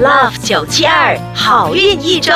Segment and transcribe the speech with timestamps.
[0.00, 2.32] Love 九七二好运一周。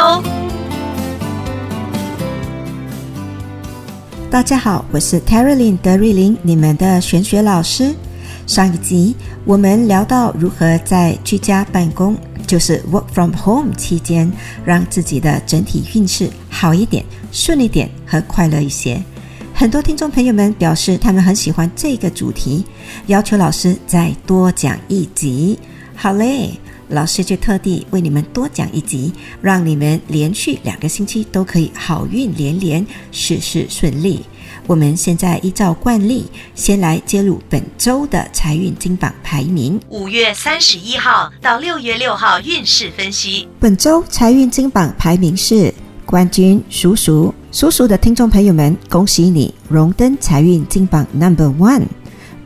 [4.28, 7.94] 大家好，我是 t e r y l i n 德瑞琳，你们的玄学老师。
[8.48, 9.14] 上一集
[9.44, 12.16] 我们聊到如何在居家办公，
[12.48, 14.32] 就是 Work from Home 期间，
[14.64, 19.00] 让自己的整体运势好一点、顺利点和快乐一些。
[19.54, 22.64] 很多听众朋友们表示他们很喜欢这个主题，
[23.06, 25.56] 要求老师再多讲一集。
[25.94, 26.58] 好嘞，
[26.92, 29.10] 老师就特地为你们多讲一集，
[29.40, 34.20] 让你们连续两个星期都可以好运连连，事事顺利。
[34.66, 39.80] 我们现在依照惯例，先来揭露本周的财运金榜排名。
[39.88, 43.48] 五月三十一号到六月六号运势分析。
[43.58, 45.72] 本周财运金榜排名是
[46.04, 51.86] 冠军叔叔，叔叔的听众朋友们，恭喜你荣登财运金榜 Number One。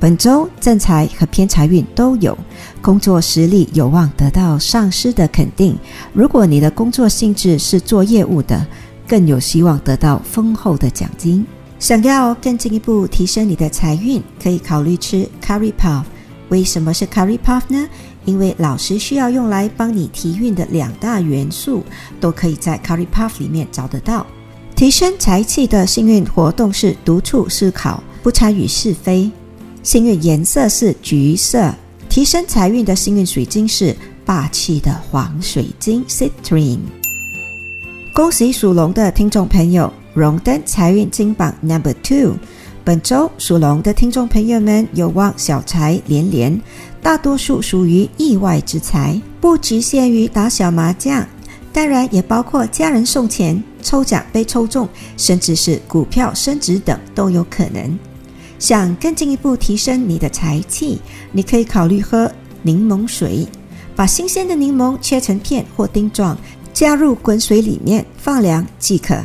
[0.07, 2.39] 本周正财和偏财运都有，
[2.81, 5.77] 工作实力有望得到上司的肯定。
[6.13, 8.65] 如果你的工作性质是做业务的，
[9.09, 11.45] 更有希望得到丰厚的奖金。
[11.81, 16.05] 想要更进一步提升你的财运，可以考虑吃 Curry Puff。
[16.51, 17.89] 为什么是 Curry Puff 呢？
[18.27, 21.83] 因为老师需要用来帮你提运的两大元素，
[22.21, 24.25] 都可以在 Curry Puff 里面找得到。
[24.77, 29.29] 提升财气的幸运活动是独处思考，不参与是非。
[29.87, 31.73] 幸运颜色是橘色。
[32.09, 36.81] 提升财运的幸运水晶是霸气的黄水晶 Citrine。
[38.13, 42.35] 恭喜属龙的听众朋友荣登财运金榜 Number Two。
[42.85, 46.61] 本周属龙的听众朋友们有望小财连连，
[47.01, 51.25] 大多数属于意外之财，不局限于打小麻将。
[51.73, 57.97] 当然也包括家人送钱、抽奖被抽中，甚至是股票升值等都有可能。
[58.59, 60.99] 想更进一步提升你的财气，
[61.33, 62.31] 你可以考虑喝
[62.63, 63.47] 柠檬水，
[63.95, 66.37] 把新鲜的柠檬切成片或丁状，
[66.73, 69.17] 加入滚水里面放凉即可。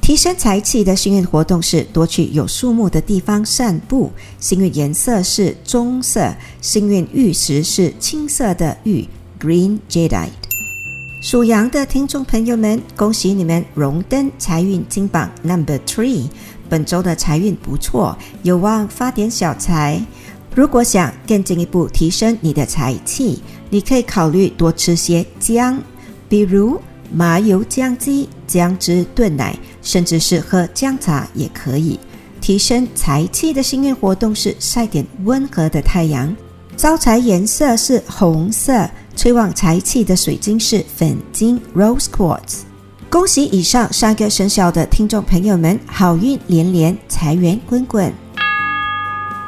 [0.00, 4.10] 提升财气的幸运活动是多去有树木的地方散步。
[4.40, 9.06] 幸运颜色是棕色，幸运玉石是青色的玉
[9.38, 10.30] （Green Jadeite）。
[11.22, 16.24] 属羊的听众朋友们，恭喜你们荣登财运金榜 Number Three。
[16.70, 20.00] 本周的财运不错，有望发点小财。
[20.54, 25.78] 如果想更进一步提升你的财气，你可以考虑多吃些姜，
[26.28, 26.80] 比如
[27.12, 31.98] 麻油姜鸡、姜汁炖奶，甚至是喝姜茶也可以。
[32.40, 36.34] 提升财气的幸运活动是晒点温和的太阳。
[36.76, 38.88] 招财颜色是红色。
[39.16, 42.69] 催旺财气的水晶是粉晶 （Rose Quartz）。
[43.10, 48.14] 恭喜以上三个生肖的听众朋友们，好运连连，财源滚滚。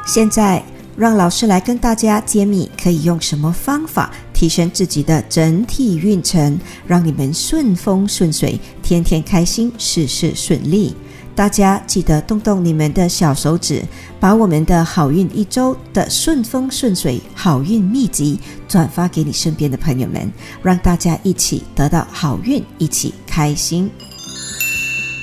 [0.04, 0.60] 现在，
[0.96, 6.58] 让老师来跟大家揭秘，可以用什么方法提升自己的整体运程，
[6.88, 10.96] 让你们顺风顺水，天天开心，事事顺利。
[11.34, 13.82] 大家记得动动你们的小手指，
[14.20, 18.38] 把我们的好运一周的顺风顺水好运秘籍
[18.68, 20.30] 转发给你身边的朋友们，
[20.62, 23.90] 让大家一起得到好运，一起开心。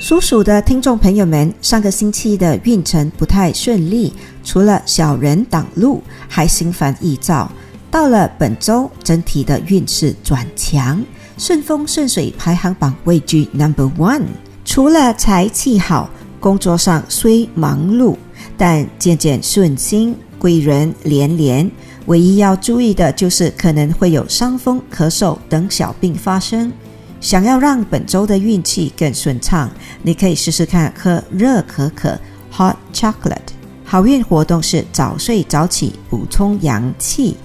[0.01, 4.11] 属鼠的听众朋友们，上个星期的运程不太顺利，
[4.43, 7.51] 除了小人挡路，还心烦意躁。
[7.91, 11.03] 到了本周，整体的运势转强，
[11.37, 14.23] 顺风顺水排行榜位居 Number One。
[14.71, 16.07] 除了财气好，
[16.39, 18.15] 工作上虽忙碌，
[18.55, 21.69] 但渐渐顺心，贵人连连。
[22.05, 26.71] 唯一要注意的就是可能会有伤风、咳嗽等小病发生。
[27.19, 29.67] 想要让本周的运气更顺畅，
[30.03, 32.15] 你可以试试看喝热可可
[32.53, 33.39] （hot chocolate）。
[33.83, 37.35] 好运活动是早睡早起，补充阳气。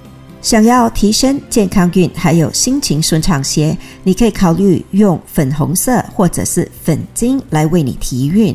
[0.44, 8.55] 想要提升健康运，还有心情顺畅些，你可以考虑用粉红色或者是粉晶来为你提运。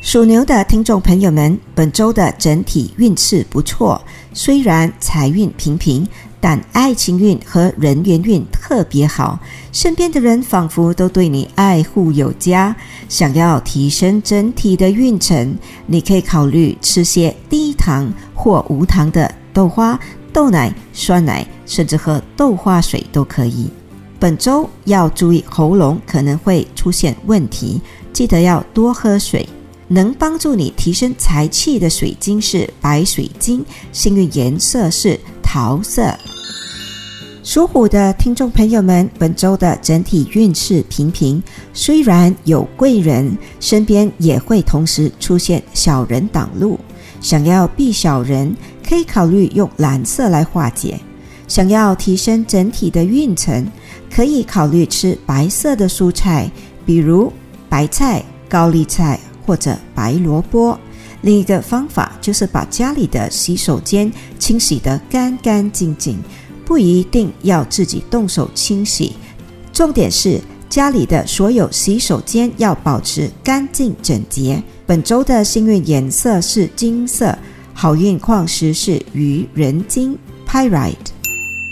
[0.00, 4.02] 属牛的听众朋友们，本周的整体运势不错，
[4.34, 6.04] 虽然财运平平，
[6.40, 9.38] 但爱情运和人缘运特别好，
[9.70, 12.74] 身边的人仿佛都对你爱护有加。
[13.08, 15.56] 想要提升整体的运程，
[15.86, 19.96] 你可以考虑吃些低糖或无糖的豆花。
[20.32, 23.70] 豆奶、酸奶，甚至喝豆花水都可以。
[24.20, 27.80] 本周要注意喉咙可能会出现问题，
[28.12, 29.48] 记得要多喝水。
[29.90, 36.14] 能帮助你提升财气的水晶是白水晶，幸运颜色是桃色。
[37.42, 41.42] 属虎的听众朋友们，本周的整体运势平平，
[41.72, 46.78] 虽然有贵人，身边也会同时出现小人挡路。
[47.22, 48.54] 想要避小人，
[48.88, 50.98] 可以考虑用蓝色来化解。
[51.46, 53.66] 想要提升整体的运程，
[54.10, 56.50] 可以考虑吃白色的蔬菜，
[56.86, 57.32] 比如
[57.68, 60.78] 白菜、高丽菜或者白萝卜。
[61.22, 66.18] 另一个方法就是把家里的洗手间清洗得干干净净，
[66.64, 69.14] 不一定要自己动手清洗，
[69.72, 74.62] 重点是家里的所有洗手间要保持干净整洁。
[74.86, 77.36] 本周的幸运颜色是金色，
[77.80, 80.96] 好运矿石是愚人金 （Pyrite）。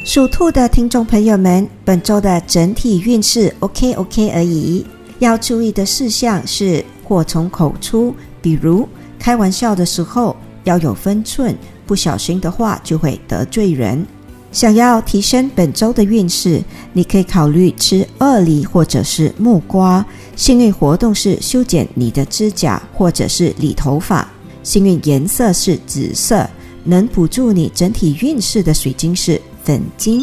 [0.04, 4.86] 属兔的听众朋友们，本周的整体运势 OK OK 而已，
[5.18, 8.88] 要注意的事项是祸从口出，比如。
[9.18, 14.06] 开玩笑的时候要有分寸，不小心的话就会得罪人。
[14.52, 16.62] 想要提升本周的运势，
[16.92, 20.06] 你可以考虑吃鳄梨或者是木瓜。
[20.36, 24.28] 幸运活动是修剪你的指甲或者是理头发。
[24.66, 26.44] 幸运颜色是紫色，
[26.82, 30.20] 能补助你整体运势的水晶是粉晶。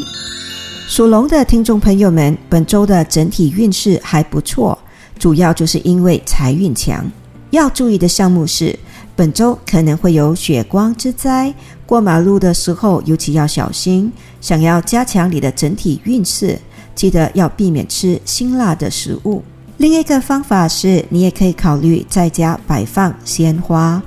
[0.86, 4.78] 属龙的听众朋友们，本周的整体运势还不错，
[5.18, 7.10] 主要就是因为财运强。
[7.51, 8.78] 要注意的项目是。
[9.16, 11.54] 本周可能会有血光之灾，
[11.86, 14.12] 过马路的时候尤其要小心。
[14.42, 16.60] 想要加强你的整体运势，
[16.94, 19.42] 记得要避免吃辛辣的食物。
[19.78, 24.01] 另一个方法是，你也可以考虑在家摆放鲜花。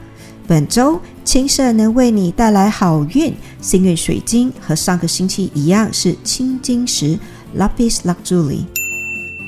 [0.46, 7.18] 本周青色能为你带来好运，幸运水晶和上个星期一样是青金石
[7.58, 8.60] （Lapis Lazuli）。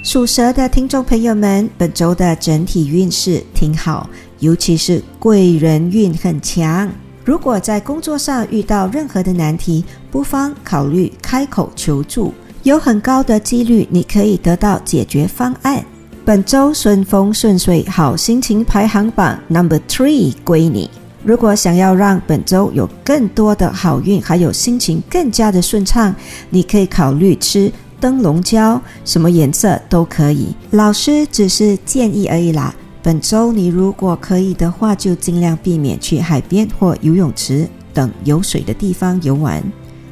[0.03, 4.11] 属蛇的听众朋友们，本周的整体运势挺好。
[4.41, 6.91] 尤其是贵人运很强，
[7.25, 12.33] 如果在工作上遇到任何的难题，不妨考虑开口求助，
[12.65, 15.85] 有很高的几率你可以得到解决方案。
[16.29, 20.91] 本周顺风顺水，好心情排行榜 Number Three 归你。
[21.25, 26.15] 如果想要让本周有更多的好运，还有心情更加的顺畅，
[26.51, 30.55] 你可以考虑吃灯笼椒，什么颜色都可以。
[30.73, 32.75] 老师只是建议而已啦。
[33.03, 39.65] 本周你如果可以的话，就尽量避免去海边或游泳池等有水的地方游玩。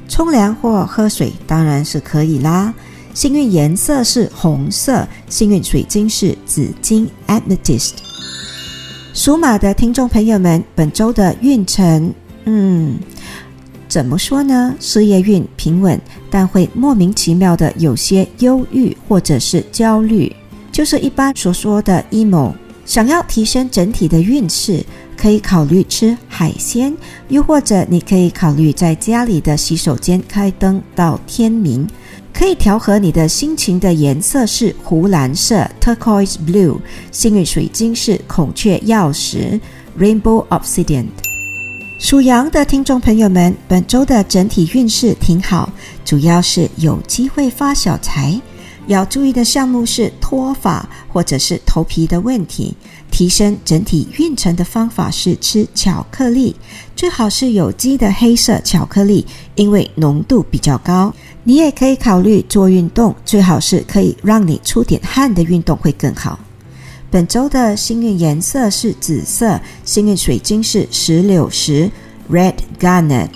[0.08, 2.72] 冲凉或喝水当然是可以啦。
[3.16, 7.92] 幸运颜色是红色，幸运水晶是紫金 （Amethyst）。
[9.14, 12.12] 属马的听众朋友们，本周的运程，
[12.44, 12.98] 嗯，
[13.88, 14.74] 怎么说呢？
[14.78, 15.98] 事业运平稳，
[16.28, 20.30] 但会莫名其妙的有些忧郁或者是焦虑，
[20.70, 22.52] 就是一般所说的 emo。
[22.84, 24.84] 想要提升整体的运势，
[25.16, 26.94] 可以考虑吃海鲜，
[27.30, 31.88] 又或者你可以考虑在家里的洗手间开灯到天明。
[32.38, 36.78] 可以调和你的心情的颜色是湖蓝色 （turquoise blue），
[37.10, 39.58] 幸运水晶是孔雀曜石
[39.98, 41.06] （rainbow obsidian）。
[41.98, 45.72] 属羊的听众朋友们，本周的整体运势挺好，
[46.04, 48.38] 主要是有机会发小财。
[48.86, 52.74] 要注意的项目是脱发或者是头皮的问题。
[53.08, 56.54] 提升整体运程的方法是吃巧克力，
[56.94, 59.24] 最好是有机的黑色巧克力，
[59.54, 61.14] 因为浓度比较高。
[61.44, 66.38] 你也可以考虑做运动，最好是可以让你出点汗的运动会更好。
[67.10, 71.90] 本周的幸运颜色是紫色，幸运水晶是石榴石
[72.30, 73.30] （Red Garnet）。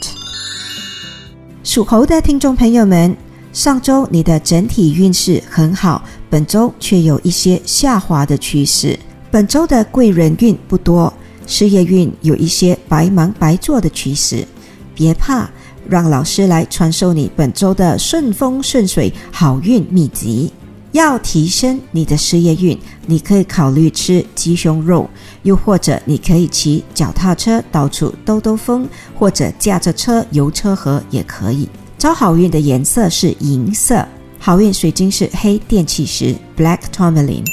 [1.63, 3.30] 属猴的听众朋友们。
[3.53, 8.97] 上周你的整体运势很好，本周却有一些下滑的趋势。
[9.29, 11.13] 本周的贵人运不多，
[11.49, 14.47] 事业运有一些白忙白做的趋势。
[14.95, 15.51] 别怕，
[15.89, 20.53] 让老师来传授你本周的顺风顺水好运秘籍。
[20.93, 25.09] 要提升你的事业运，你可以考虑吃鸡胸肉，
[25.43, 31.69] 又或者你可以骑脚踏车到处兜兜风，或者驾着车游车河也可以。
[32.01, 34.03] 招好运的颜色是银色，
[34.39, 37.45] 好运水晶是黑电气石 （Black Tourmaline）。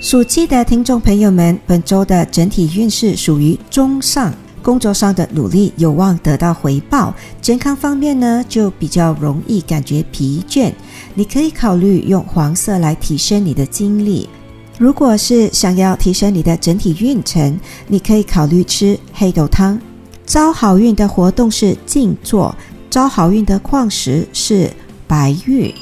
[0.00, 4.34] 属鸡的听众朋友们，本周的整体运势属于中上，
[4.64, 7.14] 工作上的努力有望得到回报。
[7.40, 10.72] 健康方面呢，就比较容易感觉疲倦，
[11.14, 14.28] 你可以考虑用黄色来提升你的精力。
[14.76, 19.80] 如果是想要提升你的整体运程，你可以考虑吃黑豆汤。
[20.26, 22.52] 招好运的活动是静坐。
[22.94, 24.70] 招好运的矿石是
[25.08, 25.74] 白玉。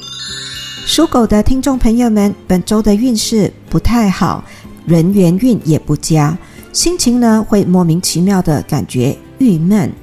[0.83, 4.43] 属狗的听众朋友们，本周的运势不太好，
[4.87, 6.35] 人缘运也不佳，
[6.71, 9.93] 心情呢会莫名其妙的感觉郁闷。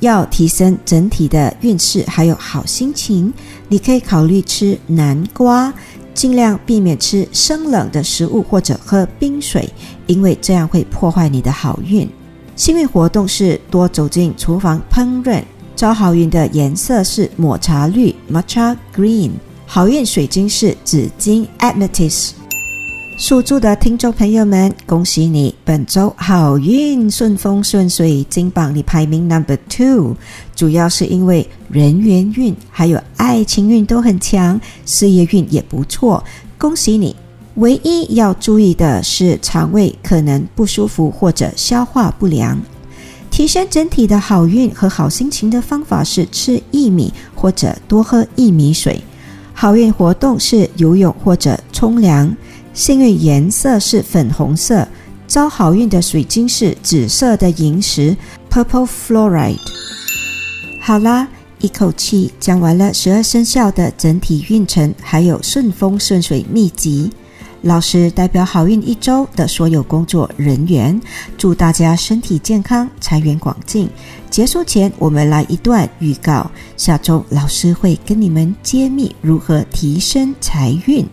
[0.00, 3.32] 要提升整体的运势还有好心情，
[3.68, 5.72] 你可以考虑吃南瓜，
[6.12, 9.72] 尽量避免吃生冷的食物或者喝冰水，
[10.08, 12.10] 因为这样会破坏你的好运。
[12.56, 15.40] 幸运活动是多走进厨房烹饪。
[15.78, 19.30] 招好运的颜色是抹茶绿 （Matcha Green），
[19.64, 22.30] 好运水晶是紫金 （Amethyst）。
[23.16, 30.16] 属猪的听众朋友们，恭喜你，本周好运顺风顺水，金榜你排名 number two。
[30.56, 36.24] 主要是因为人缘运还有爱情运都很强，事业运也不错，
[36.58, 37.14] 恭喜你。
[37.54, 42.60] 唯一要注意的是肠胃可能不舒服或者消化不良。
[43.38, 49.00] 提升整体的好运和好心情的方法是吃薏米或者多喝薏米水。
[49.54, 52.36] 好运活动是游泳或者冲凉。
[52.74, 54.88] 幸运颜色是粉红色，
[55.28, 58.16] 招好运的水晶是紫色的萤石
[58.50, 59.60] （Purple Fluoride）。
[60.80, 61.28] 好啦，
[61.60, 67.12] 一口气讲完了十二生肖的整体运程，还有顺风顺水秘籍。
[67.62, 70.98] 老师代表好运一周的所有工作人员，
[71.36, 73.88] 祝大家身体健康，财源广进。
[74.30, 81.04] 结束前，我们来一段预告：下周老师会跟你们揭秘如何提升财运。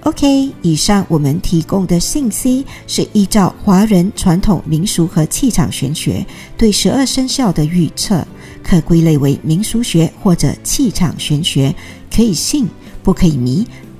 [0.00, 6.26] OK，以上我们提供的信息是依照华人传统民俗和气场玄学
[6.58, 8.26] 对十二生肖的预测，
[8.62, 11.74] 可归类为民俗学或者气场玄学，
[12.14, 12.68] 可以信
[13.02, 13.66] 不可以迷，